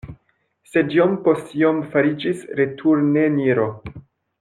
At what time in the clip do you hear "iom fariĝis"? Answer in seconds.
1.61-2.43